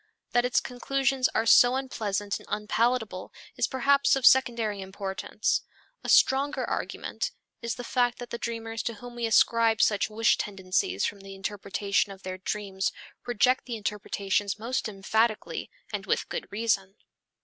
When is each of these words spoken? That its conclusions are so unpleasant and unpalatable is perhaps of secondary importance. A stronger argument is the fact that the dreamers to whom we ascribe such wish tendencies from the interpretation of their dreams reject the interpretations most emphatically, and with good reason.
That 0.31 0.45
its 0.45 0.59
conclusions 0.59 1.29
are 1.35 1.45
so 1.45 1.75
unpleasant 1.75 2.39
and 2.39 2.47
unpalatable 2.49 3.31
is 3.55 3.67
perhaps 3.67 4.15
of 4.15 4.25
secondary 4.25 4.81
importance. 4.81 5.61
A 6.03 6.09
stronger 6.09 6.65
argument 6.67 7.29
is 7.61 7.75
the 7.75 7.83
fact 7.83 8.17
that 8.17 8.31
the 8.31 8.39
dreamers 8.39 8.81
to 8.81 8.95
whom 8.95 9.13
we 9.13 9.27
ascribe 9.27 9.79
such 9.79 10.09
wish 10.09 10.39
tendencies 10.39 11.05
from 11.05 11.19
the 11.19 11.35
interpretation 11.35 12.11
of 12.11 12.23
their 12.23 12.39
dreams 12.39 12.91
reject 13.27 13.65
the 13.67 13.75
interpretations 13.77 14.57
most 14.57 14.89
emphatically, 14.89 15.69
and 15.93 16.07
with 16.07 16.29
good 16.29 16.47
reason. 16.51 16.95